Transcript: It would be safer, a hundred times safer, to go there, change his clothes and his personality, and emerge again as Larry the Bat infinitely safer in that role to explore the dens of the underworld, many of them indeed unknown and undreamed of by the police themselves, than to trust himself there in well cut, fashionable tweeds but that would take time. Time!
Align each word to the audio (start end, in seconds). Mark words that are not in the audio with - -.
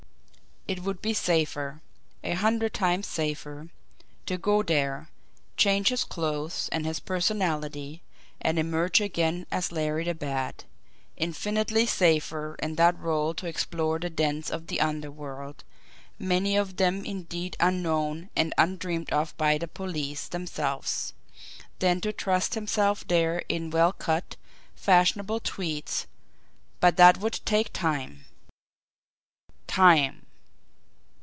It 0.67 0.83
would 0.83 1.01
be 1.01 1.13
safer, 1.15 1.81
a 2.23 2.31
hundred 2.33 2.75
times 2.75 3.05
safer, 3.07 3.69
to 4.27 4.37
go 4.37 4.61
there, 4.63 5.09
change 5.57 5.87
his 5.89 6.03
clothes 6.05 6.69
and 6.71 6.85
his 6.85 6.99
personality, 7.01 8.03
and 8.39 8.57
emerge 8.59 9.01
again 9.01 9.47
as 9.51 9.71
Larry 9.73 10.03
the 10.05 10.13
Bat 10.13 10.63
infinitely 11.17 11.87
safer 11.87 12.53
in 12.61 12.75
that 12.75 12.95
role 12.99 13.33
to 13.33 13.47
explore 13.47 13.97
the 13.99 14.09
dens 14.11 14.49
of 14.51 14.67
the 14.67 14.79
underworld, 14.79 15.63
many 16.19 16.55
of 16.55 16.77
them 16.77 17.03
indeed 17.05 17.57
unknown 17.59 18.29
and 18.35 18.53
undreamed 18.57 19.11
of 19.11 19.35
by 19.37 19.57
the 19.57 19.67
police 19.67 20.27
themselves, 20.29 21.13
than 21.79 21.99
to 22.01 22.13
trust 22.13 22.53
himself 22.53 23.03
there 23.07 23.39
in 23.49 23.71
well 23.71 23.91
cut, 23.91 24.35
fashionable 24.75 25.39
tweeds 25.41 26.05
but 26.79 26.95
that 26.97 27.17
would 27.17 27.39
take 27.45 27.73
time. 27.73 28.23
Time! 29.67 30.19